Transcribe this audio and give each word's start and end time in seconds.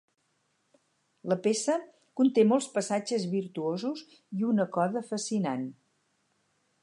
La 1.33 1.37
peça 1.47 1.75
conté 2.21 2.45
molts 2.53 2.69
passatges 2.79 3.29
virtuosos 3.35 4.03
i 4.41 4.49
una 4.53 4.67
coda 4.79 5.07
fascinant. 5.13 5.69